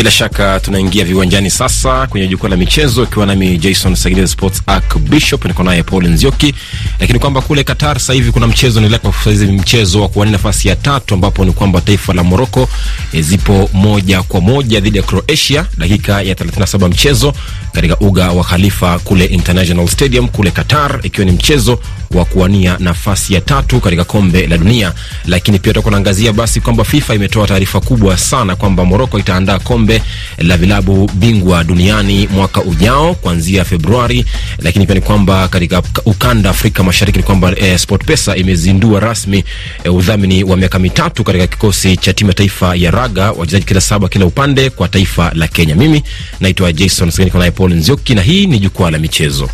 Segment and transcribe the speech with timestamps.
[0.00, 4.98] Bila shaka tunaingia viwanjani sasa kwenye jukwaa la michezo, ikiwa nami Jason Sagile Sports Arc
[4.98, 6.54] Bishop, niko naye Paul Nzioki.
[7.00, 10.32] Lakini kwamba kule Qatar sasa hivi kuna mchezo unaendelea kwa sasa hivi, mchezo wa kuwania
[10.32, 12.68] nafasi ya tatu, ambapo ni kwamba taifa la Morocco
[13.12, 17.32] e, zipo moja kwa moja dhidi ya Croatia, dakika ya 37 mchezo
[17.72, 21.78] katika uga wa Khalifa kule International Stadium kule Qatar, ikiwa ni mchezo
[22.14, 24.92] wa kuwania nafasi ya tatu katika kombe la dunia.
[25.26, 29.89] Lakini pia tutakuwa naangazia basi kwamba FIFA imetoa taarifa kubwa sana kwamba Morocco itaandaa kombe
[30.38, 34.24] la vilabu bingwa duniani mwaka ujao kuanzia Februari.
[34.58, 39.44] Lakini pia ni kwamba katika ukanda Afrika Mashariki ni kwamba eh, SportPesa imezindua rasmi
[39.84, 43.80] eh, udhamini wa miaka mitatu katika kikosi cha timu ya taifa ya raga, wachezaji kila
[43.80, 45.74] saba kila upande kwa taifa la Kenya.
[45.74, 46.02] Mimi
[46.40, 49.48] naitwa Jason Sagini, naye Paul Nzioki na hii ni jukwaa la michezo.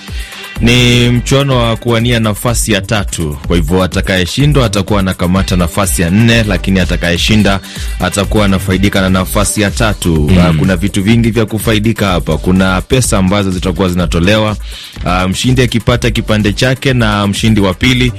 [0.61, 3.37] ni mchuano wa kuwania nafasi ya tatu.
[3.47, 7.59] Kwa hivyo atakayeshindwa atakuwa anakamata nafasi ya nne, lakini atakayeshinda
[7.99, 10.29] atakuwa anafaidika na nafasi ya tatu.
[10.31, 10.59] Mm.
[10.59, 12.37] Kuna vitu vingi vya kufaidika hapa.
[12.37, 14.57] Kuna pesa ambazo zitakuwa zinatolewa,
[15.05, 18.11] uh, mshindi akipata kipande chake na mshindi wa pili,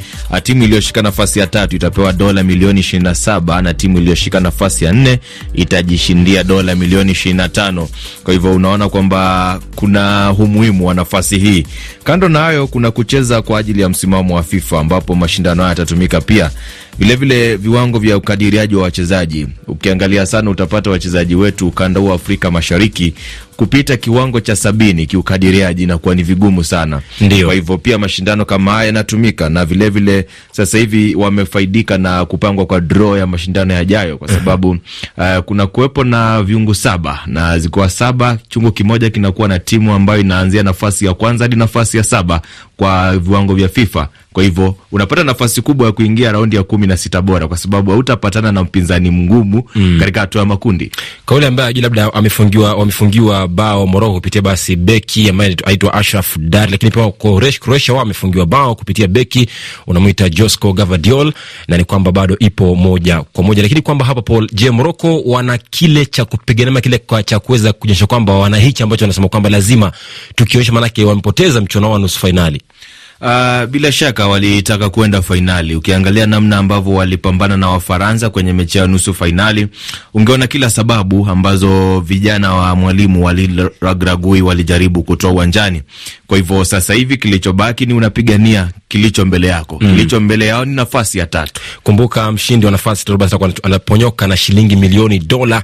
[0.42, 5.18] timu iliyoshika nafasi ya tatu itapewa dola milioni 27 na timu iliyoshika nafasi ya nne
[5.54, 7.86] itajishindia dola milioni 25.
[8.24, 11.66] Kwa hivyo unaona kwamba kuna umuhimu wa nafasi hii
[12.06, 16.20] kando na hayo, kuna kucheza kwa ajili ya msimamo wa FIFA ambapo mashindano haya yatatumika
[16.20, 16.50] pia
[16.98, 19.46] vilevile viwango vya ukadiriaji wa wachezaji.
[19.66, 23.14] Ukiangalia sana, utapata wachezaji wetu ukanda huu wa Afrika Mashariki
[23.56, 27.00] kupita kiwango cha sabini kiukadiriaji inakuwa ni vigumu sana.
[27.20, 27.46] Ndiyo.
[27.46, 32.66] Kwa hivyo pia mashindano kama haya yanatumika na vilevile vile, sasa hivi wamefaidika na kupangwa
[32.66, 37.90] kwa draw ya mashindano yajayo kwa sababu uh, kuna kuwepo na viungu saba na zikiwa
[37.90, 42.42] saba, chungu kimoja kinakuwa na timu ambayo inaanzia nafasi ya kwanza hadi nafasi ya saba
[42.76, 44.08] kwa viwango vya FIFA.
[44.36, 47.90] Kwa hivyo unapata nafasi kubwa ya kuingia raundi ya kumi na sita bora, kwa sababu
[47.90, 49.96] hautapatana na mpinzani mgumu mm.
[50.00, 50.90] katika hatua ya makundi.
[51.26, 56.38] Kwa yule ambaye ajui labda amefungiwa wamefungiwa bao Moroko kupitia basi beki ambaye aitwa Ashraf
[56.38, 57.10] Dar, lakini pia
[57.60, 59.48] Croatia wao wamefungiwa bao kupitia beki
[59.86, 61.32] unamwita Josko Gavadiol,
[61.68, 65.58] na ni kwamba bado ipo moja kwa moja, lakini kwamba hapa Paul, je, Moroko wana
[65.58, 69.92] kile cha kupigania kile cha kuweza kuonyesha kwamba wana hichi ambacho wanasema kwamba lazima
[70.34, 72.62] tukionyesha, maanake wamepoteza mchuano wa nusu fainali
[73.20, 75.74] Uh, bila shaka walitaka kuenda fainali.
[75.74, 79.66] Ukiangalia namna ambavyo walipambana na Wafaransa kwenye mechi ya nusu fainali,
[80.14, 85.82] ungeona kila sababu ambazo vijana wa mwalimu waliragragui walijaribu kutoa uwanjani.
[86.26, 89.78] Kwa hivyo sasa hivi kilichobaki ni unapigania kilicho mbele yako.
[89.80, 89.90] Mm.
[89.90, 91.60] Kilicho mbele yao ni nafasi ya tatu.
[91.82, 95.62] Kumbuka mshindi wa nafasi tatu anaponyoka na shilingi milioni dola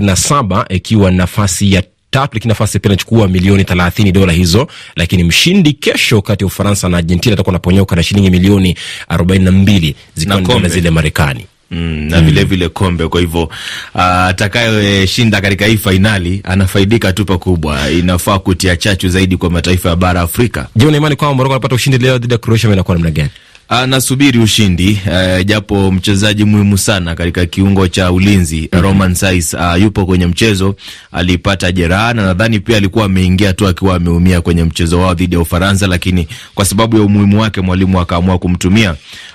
[0.00, 4.68] na saba ikiwa nafasi ya tatu, lakini nafasi pia anachukua milioni thelathini dola hizo.
[4.96, 8.76] Lakini mshindi kesho kati ya Ufaransa na Argentina atakuwa naponyoka na shilingi milioni
[9.08, 11.46] arobaini na mbili zikiwa ni dola zile Marekani.
[11.70, 11.78] Mm,
[12.10, 13.08] na vilevile mm, vile kombe.
[13.08, 13.48] Kwa hivyo
[13.94, 17.90] atakayeshinda uh, katika hii fainali anafaidika tu pakubwa.
[17.90, 20.68] Inafaa kutia chachu zaidi kwa mataifa ya bara Afrika.
[20.76, 22.72] Je, una imani kwamba Moroko anapata ushindi leo dhidi ya Croatia?
[22.72, 23.30] Inakuwa namna gani?
[23.68, 28.82] Anasubiri ushindi uh, japo mchezaji muhimu sana katika kiungo cha ulinzi mm -hmm.
[28.82, 30.74] Roman Sais uh, yupo kwenye mchezo,
[31.12, 35.40] alipata jeraha na nadhani pia alikuwa ameingia tu akiwa ameumia kwenye mchezo wao dhidi ya
[35.40, 38.90] Ufaransa, lakini kwa sababu ya umuhimu wake mwalimu akaamua kumtumia.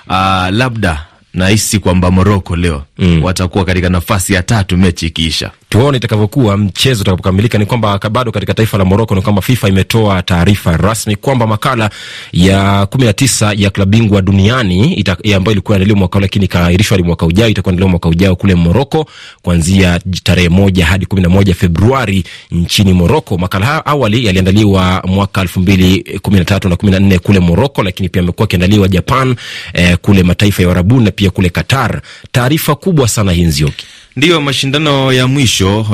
[0.08, 0.14] Uh,
[0.52, 3.24] labda nahisi kwamba Moroko leo mm.
[3.24, 5.52] watakuwa katika nafasi ya tatu mechi ikiisha.
[5.70, 7.58] Tuone itakavyokuwa mchezo utakapokamilika.
[7.58, 11.90] Ni kwamba bado katika taifa la Moroko ni kwamba FIFA imetoa taarifa rasmi kwamba makala
[12.34, 15.06] ya kumi na tisa ya klabu bingwa duniani
[15.36, 19.06] ambayo ilikuwa inaendelewa mwaka lakini ikaahirishwa hadi mwaka ujao, itakuwa inaendelewa mwaka ujao kule Moroko
[19.42, 23.38] kuanzia tarehe moja hadi kumi na moja Februari nchini Moroko.
[23.38, 27.40] Makala hayo awali yaliandaliwa mwaka elfu mbili kumi na tatu na kumi na nne kule
[27.40, 29.36] Moroko, lakini pia amekuwa akiandaliwa Japan,
[29.74, 32.02] eh, kule mataifa ya Uarabuni na pia kule Qatar.
[32.32, 33.86] Taarifa kubwa sana hii Nzioki.
[34.16, 35.88] Ndiyo mashindano ya mwisho uh,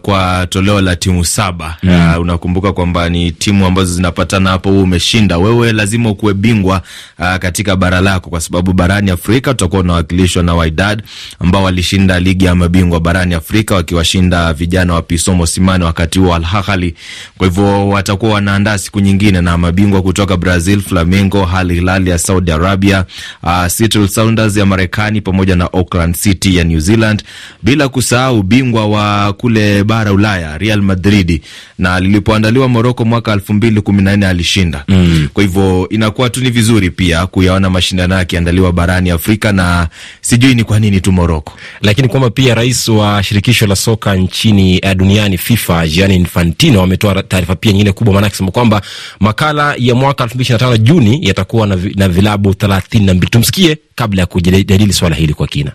[0.00, 1.76] kwa toleo la timu saba.
[1.82, 2.10] Mm.
[2.14, 6.82] Uh, unakumbuka kwamba ni timu ambazo zinapatana hapo, wewe umeshinda, wewe lazima ukuwe bingwa
[7.18, 11.02] uh, katika bara lako, kwa sababu barani Afrika utakuwa unawakilishwa na Wydad
[11.40, 16.44] ambao walishinda ligi ya mabingwa barani Afrika wakiwashinda vijana wa Pisomo Simane wakati huo Al
[16.44, 16.94] Ahly.
[17.38, 22.52] Kwa hivyo watakuwa wanaandaa siku nyingine na mabingwa kutoka Brazil, Flamengo, Al Hilal ya Saudi
[22.52, 23.04] Arabia,
[23.42, 27.22] uh, Seattle Sounders ya Marekani pamoja na Auckland City ya New Zealand
[27.62, 31.42] bila kusahau bingwa wa kule bara Ulaya Real Madrid,
[31.78, 34.84] na lilipoandaliwa Moroko mwaka elfu mbili kumi na nne alishinda.
[34.88, 35.28] mm.
[35.32, 39.88] Kwa hivyo inakuwa tu ni vizuri pia kuyaona mashindano yakiandaliwa barani Afrika, na
[40.20, 41.52] sijui ni kwa nini tu Moroko,
[41.82, 47.22] lakini kwamba pia rais wa shirikisho la soka nchini uh, duniani FIFA Gianni Infantino ametoa
[47.22, 48.82] taarifa pia nyingine kubwa, maana akisema kwamba
[49.20, 53.14] makala ya mwaka elfu mbili ishirini na tano Juni yatakuwa na, na vilabu thelathini na
[53.14, 53.30] mbili.
[53.30, 55.72] Tumsikie kabla ya kujadili swala hili kwa kina.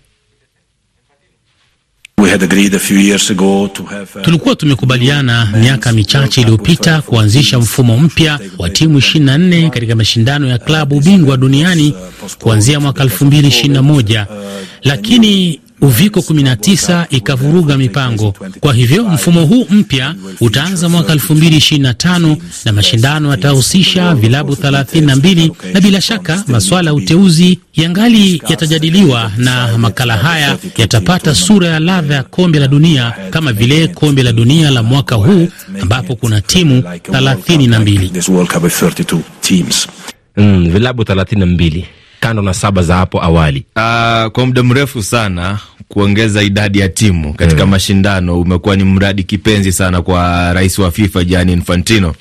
[4.22, 11.00] Tulikuwa tumekubaliana miaka michache iliyopita kuanzisha mfumo mpya wa timu 24 katika mashindano ya klabu
[11.00, 11.94] bingwa duniani
[12.40, 14.26] kuanzia mwaka 2021
[14.84, 18.36] lakini Uviko 19 ikavuruga mipango.
[18.60, 26.02] Kwa hivyo mfumo huu mpya utaanza mwaka 2025 na mashindano yatahusisha vilabu 32 na bila
[26.02, 32.60] shaka masuala ya uteuzi yangali yatajadiliwa, na makala haya yatapata sura ya ladha ya kombe
[32.60, 35.48] la dunia kama vile kombe la dunia la mwaka huu
[35.82, 38.10] ambapo kuna timu 32.
[40.38, 41.84] Mm, vilabu 32
[42.20, 43.60] kando na saba za hapo awali.
[43.76, 49.24] Uh, kwa muda mrefu sana kuongeza idadi ya timu katika mm, mashindano umekuwa ni mradi
[49.24, 52.16] kipenzi sana kwa rais wa FIFA Gianni Infantino.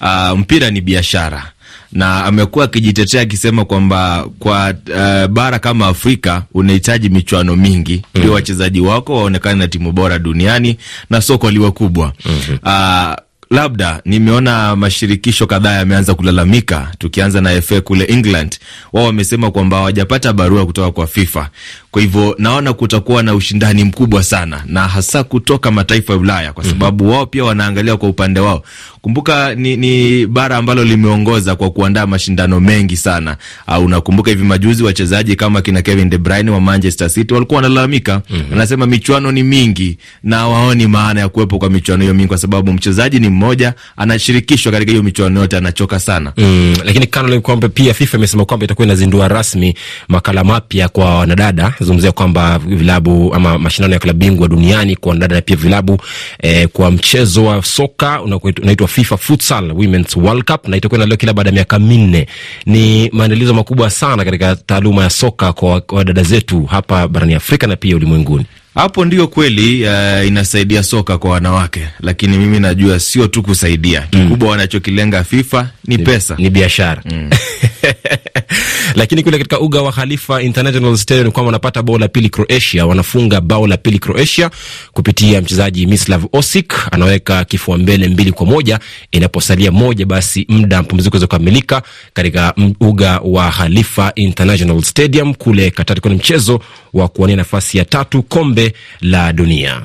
[0.00, 1.52] Uh, mpira ni biashara
[1.92, 8.34] na amekuwa akijitetea akisema kwamba kwa uh, bara kama Afrika unahitaji michuano mingi ndio mm,
[8.34, 10.76] wachezaji wako waonekane na timu bora duniani
[11.10, 13.10] na soko liwe kubwa mm -hmm.
[13.12, 13.16] uh,
[13.50, 18.58] labda nimeona mashirikisho kadhaa yameanza kulalamika, tukianza na FA kule England.
[18.92, 21.48] Wao wamesema kwamba hawajapata barua kutoka kwa FIFA.
[21.90, 26.64] Kwa hivyo naona kutakuwa na ushindani mkubwa sana, na hasa kutoka mataifa ya Ulaya, kwa
[26.64, 27.14] sababu mm -hmm.
[27.14, 28.62] wao pia wanaangalia kwa upande wao.
[29.00, 33.36] Kumbuka ni, ni bara ambalo limeongoza kwa kuandaa mashindano mengi sana.
[33.68, 38.22] Uh, unakumbuka hivi majuzi wachezaji kama kina Kevin De Bruyne wa Manchester City walikuwa wanalalamika,
[38.30, 38.52] mm -hmm.
[38.52, 42.72] anasema michuano ni mingi na waoni maana ya kuwepo kwa michuano hiyo mingi, kwa sababu
[42.72, 47.94] mchezaji ni mmoja anashirikishwa katika hiyo michuano yote, anachoka sana mm, lakini Caroline kwamba pia
[47.94, 49.74] FIFA imesema kwamba itakuwa inazindua rasmi
[50.08, 55.34] makala mapya kwa wanadada, zungumzia kwamba vilabu ama mashindano ya klabu bingwa duniani kwa wanadada
[55.34, 55.98] na pia vilabu
[56.42, 61.32] eh, kwa mchezo wa soka unaitwa FIFA Futsal Women's World Cup na itakuwa inaleo kila
[61.32, 62.26] baada ya miaka minne.
[62.66, 67.76] Ni maandalizo makubwa sana katika taaluma ya soka kwa wadada zetu hapa barani Afrika na
[67.76, 68.44] pia ulimwenguni.
[68.74, 74.38] Hapo ndio kweli uh, inasaidia soka kwa wanawake, lakini mimi najua sio tu kusaidia, kikubwa
[74.46, 74.50] mm.
[74.50, 77.30] wanachokilenga FIFA ni, pesa, ni biashara mm.
[79.00, 83.40] Lakini kule katika uga wa Khalifa International Stadium kwamba wanapata bao la pili Croatia, wanafunga
[83.40, 84.50] bao la pili Croatia
[84.92, 88.78] kupitia mchezaji Mislav Osik, anaweka kifua mbele mbili kwa moja.
[89.12, 91.82] Inaposalia moja, basi muda mpumziko weza kukamilika
[92.12, 96.60] katika uga wa Khalifa International Stadium kule Katari, kwenye mchezo
[96.92, 99.82] wa kuwania nafasi ya tatu kombe la dunia.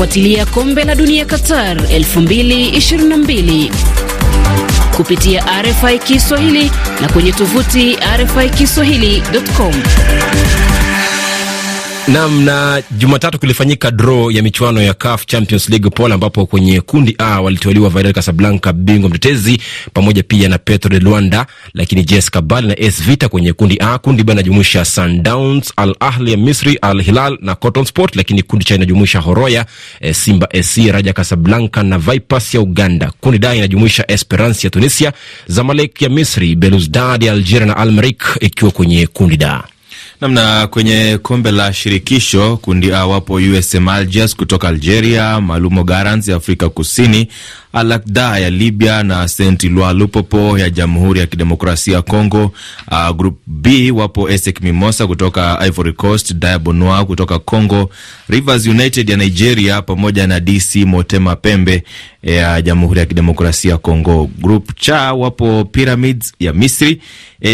[0.00, 3.70] Fuatilia kombe la dunia Qatar 2022
[4.96, 6.70] kupitia RFI Kiswahili
[7.00, 9.72] na kwenye tovuti RFI Kiswahili.com.
[12.08, 17.14] Nam na Jumatatu kulifanyika draw ya michuano ya CAF Champions League Poland, ambapo kwenye kundi
[17.18, 19.60] A waliteuliwa Wydad Casablanca bingwa mtetezi
[19.92, 23.98] pamoja pia na Petro de Luanda, lakini JS Kabale na AS Vita kwenye kundi A.
[23.98, 28.64] Kundi B inajumuisha Sundowns, Al Ahli ya Misri, Al Hilal na Cotton Sport, lakini kundi
[28.64, 29.66] cha inajumuisha Horoya,
[30.00, 33.12] e, Simba SC, Raja Casablanca na Vipers ya Uganda.
[33.20, 35.12] Kundi D inajumuisha Esperance ya Tunisia,
[35.46, 39.46] Zamalek ya Misri, Belouizdad ya Algeria na Al Merrikh ikiwa kwenye kundi D.
[40.20, 46.36] Namna kwenye kombe la shirikisho kundi A wapo USM Alger kutoka Algeria, Malumo Gallants ya
[46.36, 47.28] Afrika Kusini,
[47.72, 52.52] Al Ahly ya Libya na Saint Eloi Lupopo ya Jamhuri ya Kidemokrasia ya Kongo.
[52.90, 57.90] Uh, group B wapo ASEC Mimosa kutoka Ivory Coast, Diabonoa kutoka Congo,
[58.28, 61.82] Rivers United ya Nigeria pamoja na DC Motema Pembe
[62.22, 64.30] ya Jamhuri ya Kidemokrasia ya Kongo.
[64.38, 67.00] Group cha wapo Pyramids ya Misri,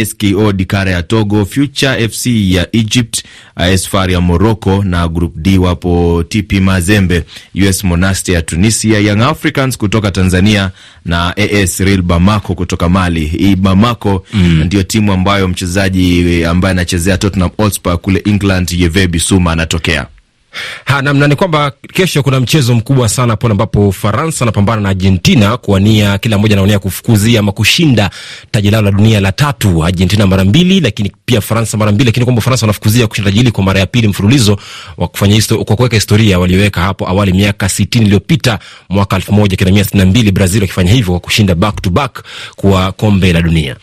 [0.04, 3.24] SKO Dikara ya Togo, Future FC ya Egypt,
[3.56, 7.24] AS FAR ya Morocco na group D wapo TP Mazembe,
[7.68, 10.70] US Monastir ya Tunisia, Young Africans kutoka Tanzania
[11.04, 13.26] na AS Real Bamako kutoka Mali.
[13.26, 19.52] Hii Bamako mm, ndio timu ambayo mchezaji ambaye anachezea Tottenham Hotspur kule England Yves Bissouma
[19.52, 20.06] anatokea.
[20.84, 25.56] Ha, namna ni kwamba kesho kuna mchezo mkubwa sana pale ambapo Faransa anapambana na Argentina
[25.56, 28.10] kuwania, kila mmoja anaonea kufukuzia ama kushinda
[28.50, 29.84] taji lao la dunia la tatu.
[29.84, 33.50] Argentina mara mbili, lakini pia Faransa mara mbili, lakini kwamba Faransa wanafukuzia kushinda taji hili
[33.50, 34.58] kwa mara ya pili mfululizo
[34.96, 38.58] wa kufanya histo, kwa kuweka historia walioweka hapo awali miaka 60 iliyopita,
[38.88, 42.22] mwaka 1962 Brazil wakifanya hivyo kwa kushinda back to back
[42.56, 43.76] kwa kombe la dunia.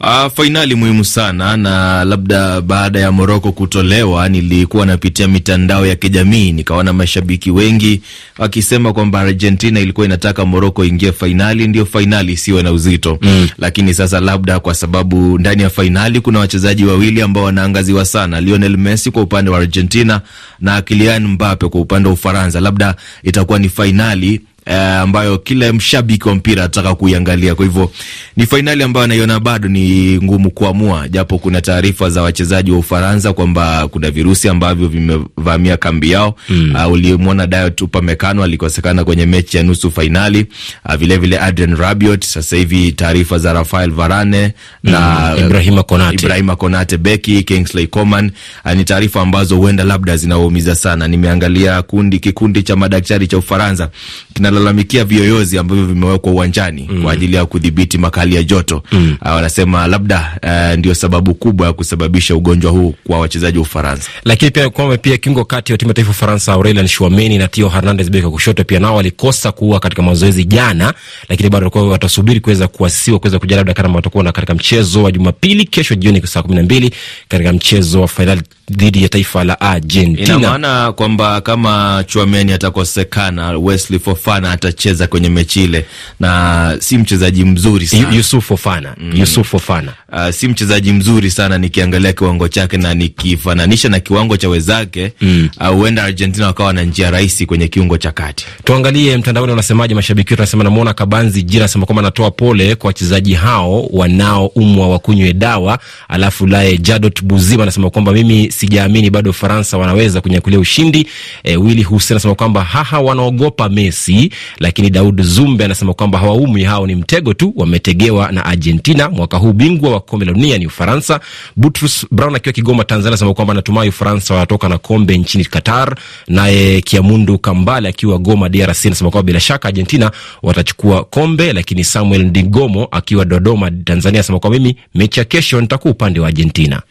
[0.00, 6.52] Uh, fainali muhimu sana na labda baada ya Moroko kutolewa, nilikuwa napitia mitandao ya kijamii
[6.52, 8.02] nikaona mashabiki wengi
[8.38, 13.48] wakisema kwamba Argentina ilikuwa inataka Moroko ingie fainali, ndio fainali isiwe na uzito mm.
[13.58, 18.76] Lakini sasa labda kwa sababu ndani ya fainali kuna wachezaji wawili ambao wanaangaziwa sana, Lionel
[18.76, 20.20] Messi kwa upande wa Argentina
[20.60, 26.28] na Kylian Mbappe kwa upande wa Ufaransa, labda itakuwa ni fainali Uh, ambayo kila mshabiki
[26.28, 27.54] wa mpira ataka kuiangalia.
[27.54, 27.92] Kwa hivyo
[28.36, 33.32] ni fainali ambayo naiona bado ni ngumu kuamua, japo kuna taarifa za wachezaji wa Ufaransa
[33.32, 36.34] kwamba kuna virusi ambavyo vimevamia kambi yao.
[36.48, 36.74] Mm.
[36.86, 40.46] Uh, ulimwona Dayot Upamecano alikosekana kwenye mechi ya nusu fainali.
[40.88, 44.54] Uh, vile vile Adrien Rabiot, sasa hivi taarifa za Rafael Varane
[44.84, 44.92] mm.
[44.92, 48.30] na Ibrahima Konate, Ibrahima Konate beki, Kingsley Coman.
[48.64, 51.08] Uh, ni taarifa ambazo huenda labda zinawaumiza sana.
[51.08, 53.90] Nimeangalia kundi kikundi cha madaktari cha Ufaransa
[54.34, 57.02] kina lalamikia viyoyozi ambavyo vimewekwa uwanjani mm.
[57.02, 59.16] kwa ajili ya kudhibiti makali ya joto mm.
[59.22, 64.10] Uh, wanasema labda uh, ndio sababu kubwa ya kusababisha ugonjwa huu kwa wachezaji wa Ufaransa.
[64.24, 67.68] Lakini pia kwamba pia kiungo kati ya timu ya taifa Ufaransa Aurelien Chouameni na Theo
[67.68, 70.94] Hernandez beka kushoto pia nao walikosa kuwa katika mazoezi jana,
[71.28, 75.12] lakini bado walikuwa watasubiri kuweza kuasisiwa kuweza kujua labda kama watakuwa na katika mchezo wa
[75.12, 76.90] Jumapili kesho jioni saa kumi na mbili
[77.28, 80.36] katika mchezo wa fainali dhidi ya taifa la Argentina.
[80.38, 85.84] Ina maana kwamba kama Chouameni atakosekana, Wesley Fofana atacheza kwenye mechi ile,
[86.20, 88.94] na si mchezaji mzuri sana Yusuf Fofana.
[89.00, 89.12] Mm.
[89.20, 94.48] Yusuf Fofana uh, si mchezaji mzuri sana nikiangalia kiwango chake na nikifananisha na kiwango cha
[94.48, 95.12] wenzake
[95.58, 96.04] huenda mm.
[96.04, 98.46] uh, Argentina wakawa na njia rahisi kwenye kiungo cha kati.
[98.64, 100.40] Tuangalie mtandaoni unasemaje, mashabiki wetu.
[100.42, 100.64] wanasema.
[100.64, 105.78] namwona Kabanzi Jira anasema kwamba anatoa pole kwa wachezaji hao wanaoumwa wakunywe dawa.
[106.08, 111.06] Alafu laye Jadot Buzima anasema kwamba mimi sijaamini bado Faransa wanaweza kunyakulia ushindi.
[111.44, 116.86] E, Willy Hussein anasema kwamba haha wanaogopa Messi, lakini Daud Zumbe anasema kwamba hawaumwi, hao
[116.86, 119.10] ni mtego tu wametegewa na Argentina.
[119.10, 121.20] Mwaka huu bingwa wa kombe la dunia ni Ufaransa.
[121.56, 125.96] Butrus Brown akiwa Kigoma, Tanzania anasema kwamba anatumai Ufaransa wanatoka na kombe nchini Qatar.
[126.28, 130.10] Naye Kiamundu Kambale akiwa Goma, DRC anasema kwamba bila shaka Argentina
[130.42, 131.52] watachukua kombe.
[131.52, 136.28] Lakini Samuel Ndigomo akiwa Dodoma, Tanzania anasema kwa mimi mechi ya kesho nitakuwa upande wa
[136.28, 136.82] Argentina.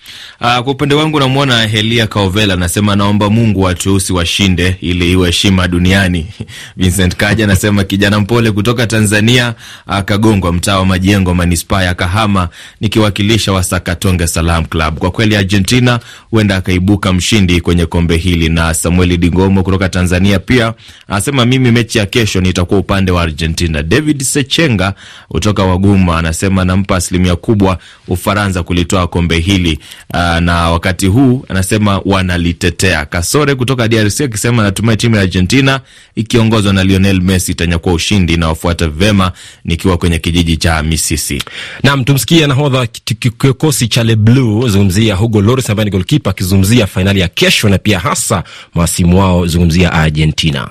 [0.42, 5.28] Uh, kwa upande wangu namwona Helia Kaovela anasema naomba Mungu watu weusi washinde ili iwe
[5.28, 6.28] heshima duniani.
[6.78, 9.54] Vincent Kaja anasema kijana mpole kutoka Tanzania
[9.88, 12.50] akagongwa mtaa wa Majengo manispaa ya Kahama
[12.82, 14.98] nikiwakilisha Wasakatonge Salam Club.
[14.98, 16.00] Kwa kweli Argentina
[16.32, 18.50] huenda akaibuka mshindi kwenye kombe hili.
[18.50, 20.74] Na Samueli Dingomo kutoka Tanzania pia
[21.08, 23.84] anasema mimi mechi ya kesho nitakuwa upande wa Argentina.
[23.84, 24.94] David Sechenga
[25.28, 27.78] kutoka Waguma anasema nampa asilimia kubwa
[28.08, 29.80] Ufaransa kulitoa kombe hili.
[30.14, 33.06] Aa, na wakati huu anasema wanalitetea.
[33.06, 35.80] Kasore kutoka DRC akisema anatumai timu ya Argentina
[36.16, 39.32] ikiongozwa na Lionel Messi itanyakua ushindi na wafuata vema
[39.66, 41.44] nikiwa kwenye kijiji cha Misisi.
[41.84, 47.20] Naam, tumsikie nahodha kikosi cha Le Bleu zungumzia Hugo Lloris ambaye ni golkipa akizungumzia fainali
[47.20, 48.44] ya kesho na pia hasa
[48.74, 50.70] mawasimu wao zungumzia Argentina.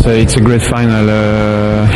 [0.00, 1.88] Uh.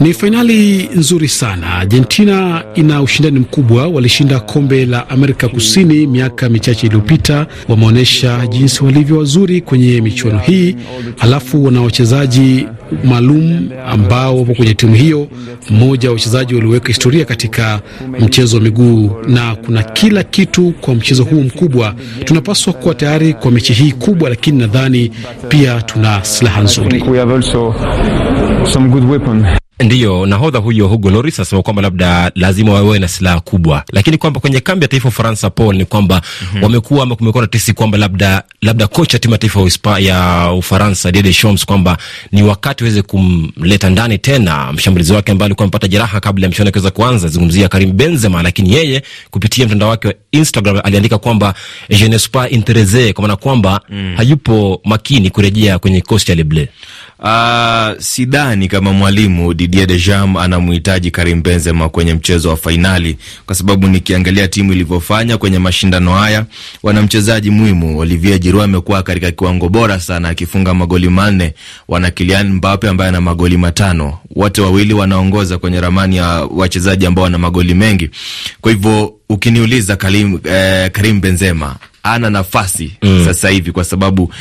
[0.00, 1.74] Ni fainali nzuri sana.
[1.74, 7.46] Argentina ina ushindani mkubwa, walishinda kombe la Amerika Kusini miaka michache iliyopita.
[7.68, 10.76] Wameonyesha jinsi walivyo wazuri kwenye michuano hii,
[11.16, 12.66] halafu wana wachezaji
[13.04, 15.28] maalum ambao wapo kwenye timu hiyo.
[15.70, 17.80] Mmoja wa wachezaji walioweka historia katika
[18.20, 21.94] mchezo wa miguu, na kuna kila kitu kwa mchezo huu mkubwa.
[22.24, 25.10] Tunapaswa kuwa tayari kwa mechi hii kubwa, lakini nadhani
[25.48, 27.00] pia tuna silaha nzuri.
[29.84, 34.40] Ndiyo, nahodha huyo Hugo Loris anasema kwamba labda lazima wawe na silaha kubwa, lakini kwamba
[34.40, 36.62] kwenye kambi ya taifa Ufaransa, Paul, ni kwamba mm -hmm.
[36.62, 41.24] wamekuwa ama kumekuwa na tesi kwamba labda labda kocha timu ya taifa ya Ufaransa Didier
[41.24, 41.98] Deschamps kwamba
[42.32, 46.70] ni wakati waweze kumleta ndani tena mshambulizi wake ambaye alikuwa amepata jeraha kabla ya mchuano
[46.70, 51.54] kuweza kuanza, zungumzia Karim Benzema, lakini yeye kupitia mtandao wake wa Instagram aliandika kwamba
[51.90, 54.14] je ne suis pas interese, kwa maana kwamba mm.
[54.16, 56.66] hayupo makini kurejea kwenye kikosi cha Le Bleu.
[57.18, 63.86] Uh, sidhani kama mwalimu Didier Deschamps anamhitaji Karim Benzema kwenye mchezo wa fainali, kwa sababu
[63.88, 66.44] nikiangalia timu ilivyofanya kwenye mashindano haya,
[66.82, 67.98] wana mchezaji muhimu.
[67.98, 71.54] Olivier Giroud amekuwa katika kiwango bora sana akifunga magoli manne.
[71.88, 74.18] Wana Kylian Mbappe ambaye ana magoli matano.
[74.36, 78.10] Wote wawili wanaongoza kwenye ramani ya wachezaji ambao wana magoli mengi.
[78.60, 83.24] Kwa hivyo ukiniuliza Karim, eh, Karim Benzema ana nafasi mm.
[83.24, 84.32] sasa hivi kwa sababu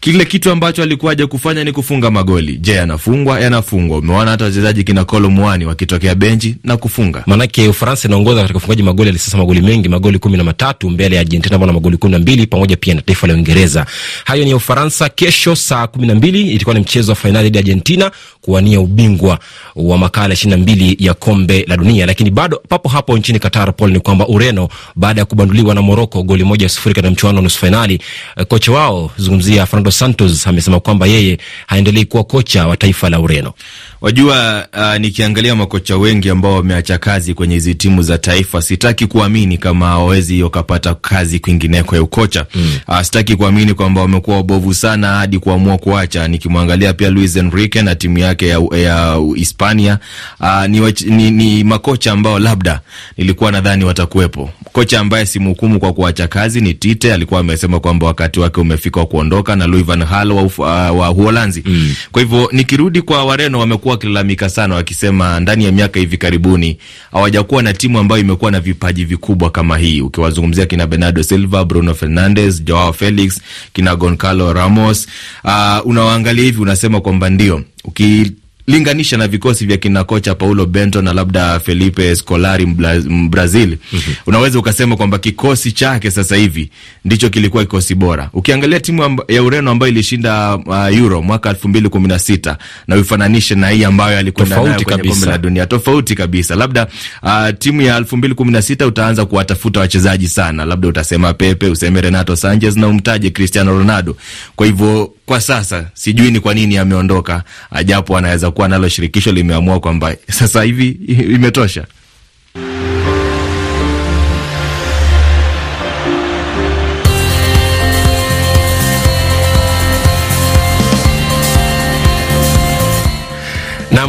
[0.00, 2.56] kile kitu ambacho alikuwa aje kufanya ni kufunga magoli.
[2.56, 3.40] Je, yanafungwa?
[3.40, 3.98] Yanafungwa.
[3.98, 7.22] Umeona hata wachezaji kina Kolo Muani wakitokea benchi na kufunga.
[7.26, 11.20] Maanake Ufaransa inaongoza katika ufungaji magoli alisasa magoli mengi, magoli kumi na matatu mbele ya
[11.22, 13.86] Argentina ambao na magoli kumi na mbili pamoja pia na taifa la Uingereza.
[14.24, 15.08] Hayo ni Ufaransa.
[15.08, 19.38] Kesho saa kumi na mbili itakuwa ni mchezo wa fainali dhidi ya Argentina kuwania ubingwa
[19.76, 22.06] wa makala ishirini na mbili ya kombe la dunia.
[22.06, 26.22] Lakini bado papo hapo nchini Qatar, Paul, ni kwamba Ureno baada ya kubanduliwa na Moroko
[26.22, 28.00] goli moja sufuri katika mchuano wa nusu fainali,
[28.48, 33.52] kocha wao zungumzia Fernando Santos amesema kwamba yeye haendelei kuwa kocha wa taifa la Ureno.
[34.00, 39.58] Wajua, uh, nikiangalia makocha wengi ambao wameacha kazi kwenye hizi timu za taifa, sitaki kuamini
[39.58, 42.72] kama hawawezi wakapata kazi kwingineko ya ukocha mm.
[42.88, 46.28] Uh, sitaki kuamini kwamba wamekuwa wabovu sana hadi kuamua kuacha.
[46.28, 49.98] Nikimwangalia pia Luis Enrique na timu yake ya, ya Hispania
[50.40, 52.80] uh, ni, ni, ni makocha ambao labda
[53.16, 54.50] nilikuwa nadhani watakuwepo.
[54.72, 59.06] Kocha ambaye simhukumu kwa kuacha kazi ni Tite, alikuwa amesema kwamba wakati wake umefika wa
[59.06, 60.58] kuondoka, na Louis van Gaal wa, uh,
[61.00, 61.94] wa Uholanzi mm.
[62.12, 66.78] Kwa hivyo nikirudi kwa Wareno wamekuwa wakilalamika sana wakisema ndani ya miaka hivi karibuni
[67.12, 70.00] hawajakuwa na timu ambayo imekuwa na vipaji vikubwa kama hii.
[70.00, 73.40] Ukiwazungumzia kina Bernardo Silva, Bruno Fernandes, Joao Felix,
[73.72, 75.06] kina Goncalo Ramos,
[75.44, 78.32] uh, unawaangalia hivi unasema kwamba ndio uki
[78.68, 84.12] linganisha na vikosi vya kina kocha Paulo Bento na labda Felipe Scolari Mbrazil, mm -hmm.
[84.26, 86.70] Unaweza ukasema kwamba kikosi chake sasa hivi
[87.04, 88.30] ndicho kilikuwa kikosi bora.
[88.32, 92.96] Ukiangalia timu ya Ureno ambayo ilishinda uh, Euro mwaka elfu mbili kumi na sita na
[92.96, 96.54] uifananishe na hii ambayo alikwenda nayo kwenye kombe la dunia, tofauti kabisa.
[96.54, 96.86] Labda
[97.22, 101.66] uh, timu ya elfu mbili kumi na sita utaanza kuwatafuta wachezaji sana, labda utasema Pepe,
[101.66, 104.16] useme Renato Sanchez na umtaje Cristiano Ronaldo.
[104.56, 109.80] Kwa hivyo kwa sasa sijui ni kwa nini ameondoka, ajapo anaweza kuwa nalo shirikisho limeamua
[109.80, 111.84] kwamba sasa hivi imetosha.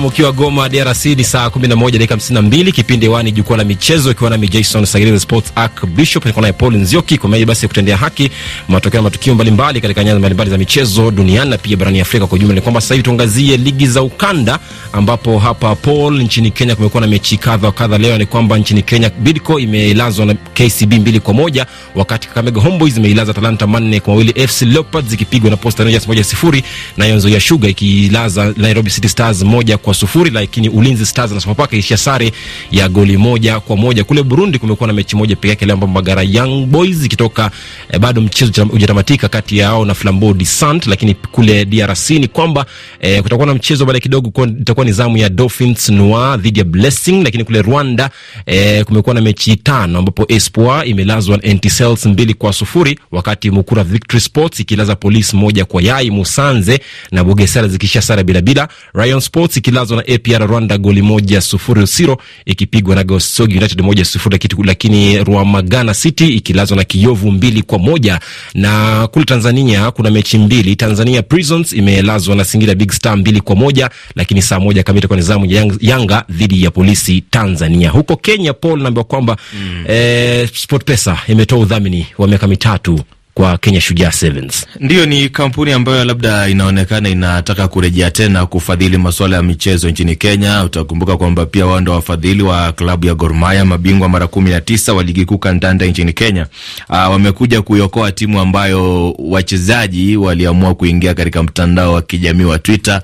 [0.10, 4.48] Ukiwa Goma DRC ni saa 11 dakika 52, kipindi wani jukwaa la michezo, ikiwa nami
[4.48, 8.32] Jason Sagiri Sports Arc Bishop, niko naye Paul Nzioki kwa maji basi kutendea haki
[8.70, 12.36] matokeo na matukio mbalimbali katika nyanja mbalimbali za michezo duniani na pia barani Afrika kwa
[12.36, 12.56] ujumla.
[12.56, 14.60] Ni kwamba sasa hivi tuangazie ligi za ukanda,
[14.94, 17.98] ambapo hapa Paul, nchini Kenya kumekuwa na mechi kadha kadha.
[17.98, 22.98] Leo ni kwamba nchini Kenya Bidco imeilazwa na KCB mbili kwa moja, wakati Kakamega Homeboys
[22.98, 26.64] imeilaza Talanta manne kwa mawili, FC Leopards ikipigwa na Posta Rangers moja sifuri,
[26.98, 31.78] nayo Nzoia Sugar ikiilaza Nairobi City Stars moja kwa sufuri, lakini Ulinzi Stars na Sofapaka
[31.78, 32.32] ishia sare
[32.72, 34.04] ya goli moja kwa moja.
[34.04, 37.52] Kule Burundi kumekuwa na mechi moja pekee yake leo, ambapo Magara Young Boys ikitoka
[37.92, 42.66] eh, bado mchezo hujatamatika kati yao na Flambeau de Sant, lakini kule DRC ni kwamba
[43.00, 47.24] eh, kutakuwa na mchezo baada kidogo, itakuwa ni zamu ya Dolphins Noir dhidi ya Blessing,
[47.24, 48.10] lakini kule Rwanda
[48.46, 54.22] eh, kumekuwa na mechi tano ambapo Espoir imelazwa Etincelles mbili kwa sufuri, wakati Mukura Victory
[54.22, 56.80] Sports ikilaza Police moja kwa yai, Musanze
[57.12, 61.82] na Bugesera zikisha sare bila bila, Rayon Sports ikilazwa na APR Rwanda goli moja sufuri
[61.84, 67.80] usiro ikipigwa na Gosogi United moja sufuri, lakini Rwamagana City ikilazwa na Kiyovu mbili kwa
[67.80, 68.20] moja.
[68.54, 70.76] Na kule Tanzania kuna mechi mbili.
[70.76, 75.18] Tanzania Prisons imelazwa na Singida Big Star mbili kwa moja, lakini saa moja kamili kwa
[75.18, 77.90] nizamu ya Yanga dhidi ya Polisi Tanzania.
[77.90, 79.84] Huko Kenya, Paul, naambiwa kwamba mm.
[79.88, 83.00] eh, SportPesa imetoa udhamini wa miaka mitatu
[83.40, 84.66] kwa Kenya Shujaa Sevens.
[84.80, 90.64] Ndiyo, ni kampuni ambayo labda inaonekana inataka kurejea tena kufadhili masuala ya michezo nchini Kenya.
[90.64, 94.62] Utakumbuka kwamba pia wao ndo wafadhili wa klabu ya Gor Mahia, mabingwa mara kumi na
[94.62, 96.46] tisa wa ligi kuu kandanda nchini Kenya.
[96.90, 103.02] Aa, wamekuja kuiokoa timu ambayo wachezaji waliamua kuingia katika mtandao wa kijamii wa Twitter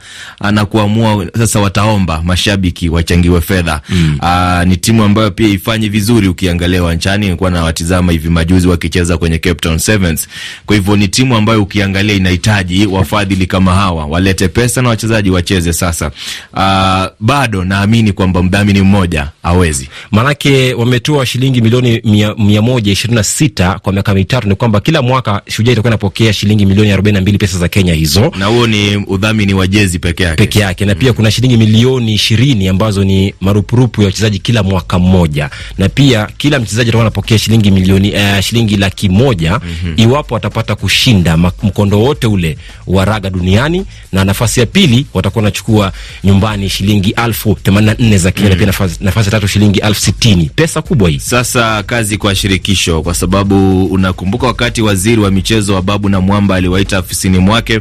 [0.51, 3.81] na kuamua sasa wataomba mashabiki wachangiwe fedha.
[3.89, 4.17] Mm.
[4.21, 6.27] Aa, ni timu ambayo pia ifanye vizuri.
[6.27, 10.24] Ukiangalia uwanjani, nilikuwa nawatizama hivi majuzi wakicheza kwenye Cape Town Sevens
[10.65, 15.73] kwa hivyo ni timu ambayo ukiangalia inahitaji wafadhili kama hawa walete pesa na wachezaji wacheze.
[15.73, 16.11] Sasa
[16.53, 23.15] uh, bado naamini kwamba mdhamini mmoja hawezi, maanake wametoa shilingi milioni mia, mia moja ishirini
[23.15, 24.47] na sita kwa miaka mitatu.
[24.47, 27.93] Ni kwamba kila mwaka Shujaa itakuwa inapokea shilingi milioni arobaini na mbili pesa za Kenya
[27.93, 31.31] hizo, na huo ni udhamini wa jezi peke yake peke yake, na pia mm, kuna
[31.31, 36.89] shilingi milioni ishirini ambazo ni marupurupu ya wachezaji kila mwaka mmoja, na pia kila mchezaji
[36.89, 40.01] atakuwa anapokea shilingi milioni uh, shilingi laki moja mm -hmm.
[40.05, 45.91] Iwapo watapata kushinda mkondo wote ule wa raga duniani, na nafasi ya pili watakuwa wanachukua
[46.23, 48.55] nyumbani shilingi elfu themanini na nne za Kenya, mm.
[48.57, 51.19] pia nafasi, nafasi ya tatu shilingi elfu sitini Pesa kubwa hii.
[51.19, 56.55] Sasa kazi kwa shirikisho, kwa sababu unakumbuka wakati waziri wa michezo wa Babu na Mwamba
[56.55, 57.79] aliwaita ofisini mwake,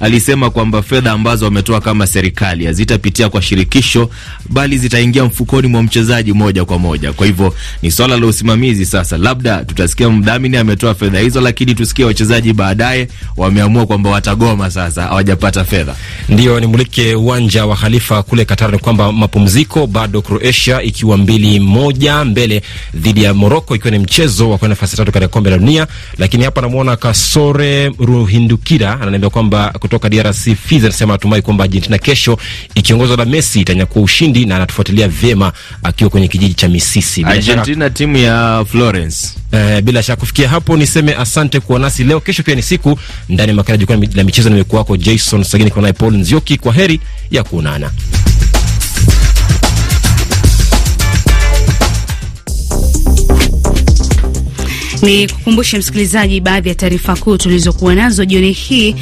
[0.00, 4.10] alisema kwamba fedha ambazo wametoa kama serikali hazitapitia kwa shirikisho,
[4.50, 7.12] bali zitaingia mfukoni mwa mchezaji moja kwa moja.
[7.12, 8.86] Kwa hivyo ni swala la usimamizi.
[8.86, 14.70] Sasa labda tutasikia mdhamini ametoa fedha hizo, lakini lakini tusikie wachezaji baadaye wameamua kwamba watagoma
[14.70, 15.94] sasa, hawajapata fedha.
[16.28, 22.24] Ndio nimulike uwanja wa Khalifa kule Qatar, ni kwamba mapumziko bado, Croatia ikiwa mbili moja
[22.24, 22.62] mbele
[22.94, 25.86] dhidi ya Morocco, ikiwa ni mchezo wa kwenda nafasi tatu katika kombe la dunia.
[26.18, 32.38] Lakini hapa namuona Kasore Ruhindukira ananiambia kwamba kutoka DRC Fizi, anasema atumai kwamba Argentina kesho
[32.74, 37.24] ikiongozwa na Messi itanyakua ushindi na anatufuatilia vyema akiwa kwenye kijiji cha Misisi.
[37.24, 39.28] Argentina timu ya Florence.
[39.52, 42.20] Eh, bila shaka kufikia hapo niseme asante kuwa nasi leo.
[42.20, 44.48] Kesho pia ni siku ndani ya makala jukwaa la michezo.
[44.50, 46.56] Nimekuwa wako Jason Sagini kwa naye Paul Nzioki.
[46.58, 47.90] Kwa heri ya kuonana.
[55.02, 58.96] Ni kukumbushe msikilizaji baadhi ya taarifa kuu tulizokuwa nazo jioni hii.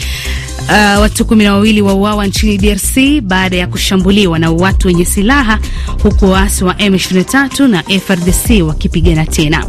[0.63, 5.59] Uh, watu kumi na wawili wauawa nchini DRC baada ya kushambuliwa na watu wenye silaha
[6.03, 9.67] huku waasi wa M23 na FRDC wakipigana tena.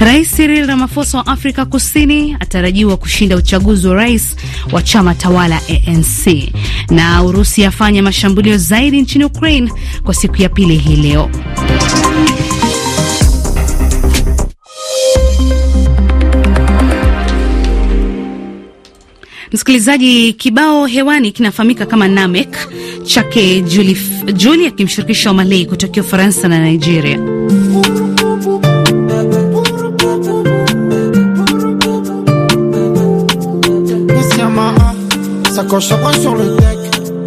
[0.00, 4.36] Rais Cyril Ramaphosa wa Afrika Kusini atarajiwa kushinda uchaguzi wa rais
[4.72, 6.52] wa chama tawala ANC.
[6.90, 9.72] Na Urusi yafanya mashambulio zaidi nchini Ukraine
[10.04, 11.30] kwa siku ya pili hii leo.
[19.52, 22.56] Msikilizaji, kibao hewani kinafahamika kama Namek
[23.04, 23.60] chake
[24.34, 27.18] Juli akimshirikisha Wamalei kutokea Ufaransa na Nigeria.
[35.68, 36.78] Sur le deck.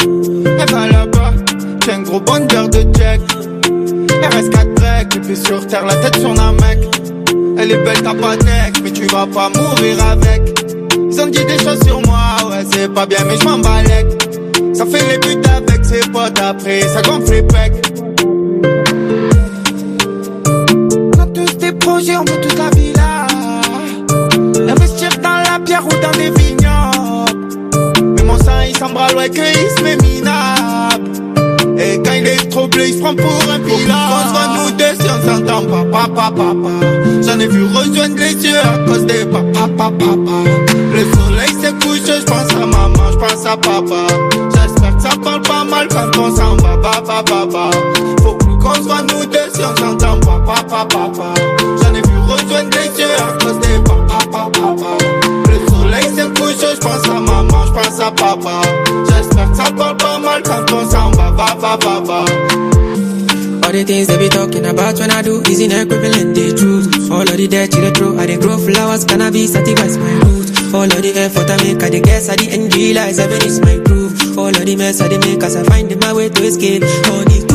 [0.03, 1.33] Et va là-bas,
[1.85, 3.21] j'ai un gros bonheur de check.
[4.09, 6.79] RS4 break, et puis sur terre, la tête sur un mec.
[7.59, 10.59] Elle est belle ta patek, mais tu vas pas mourir avec.
[10.95, 14.07] Ils ont dit des choses sur moi, ouais, c'est pas bien, mais je m'en balèque.
[14.73, 17.93] Ça fait les buts avec ses potes après, ça gonfle les pecs.
[21.15, 23.27] On a tous des projets, on veut toute la villa.
[24.71, 26.60] Investir dans la pierre ou dans des vignobles.
[28.81, 31.11] Mais mon sang, il ouais, se met minable.
[31.77, 33.79] Et quand il est troublé, il se prend pour un pilote.
[33.79, 36.69] On se voit nous deux si on s'entend pas, papa, papa.
[37.21, 40.37] J'en ai vu rejoindre les yeux à cause des papa, papa, papa.
[40.93, 44.07] Le soleil s'est couché, je pense à maman, je pense à papa.
[44.51, 47.69] J'espère que ça parle pas mal quand on s'en va, papa, papa.
[48.23, 51.33] Faut plus qu'on se voit nous deux si on s'entend pas, papa, papa.
[51.59, 53.70] J'en ai vu rejoindre les yeux à cause des
[56.61, 58.61] je pense à maman, je pense à papa.
[59.09, 62.25] J'espère que ça parle pas mal quand on s'en va, papa, papa.
[63.63, 67.11] All the things they be talking about when I do is inequivalent, the truth.
[67.11, 70.73] All of the dirt you throw, I they grow flowers, cannabis, satisfies my roots.
[70.73, 73.59] All of the effort I make, I the guess, I the end realize heaven is
[73.61, 74.37] my proof.
[74.37, 76.83] All of the mess I the make, as I find my way to escape.
[76.83, 77.50] All the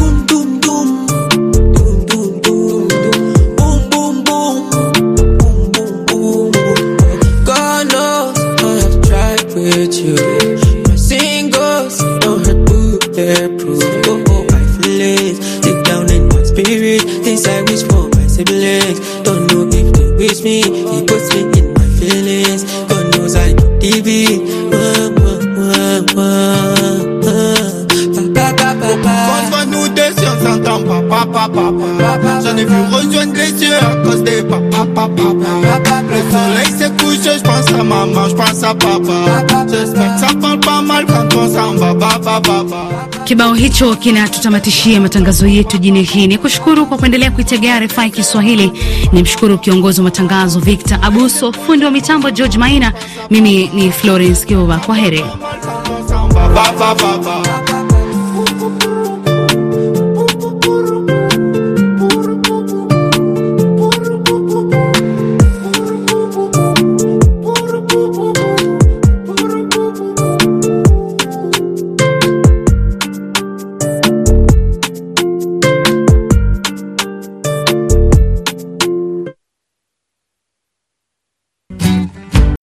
[35.34, 36.02] papa.
[36.10, 39.66] Le soleil s'est couché, je pense à maman, je pense à papa.
[39.68, 42.86] J'espère que ça parle pas mal quand on s'en va, papa, papa.
[43.24, 46.26] Kibao hicho kinatutamatishia matangazo yetu jini hii.
[46.26, 48.72] Ni kushukuru kwa kuendelea kuitegea RFI Kiswahili.
[49.12, 52.92] Ni mshukuru kiongozi wa matangazo Victor Abuso, fundi wa mitambo George Maina.
[53.30, 55.24] Mimi ni Florence Kiuva, kwa heri.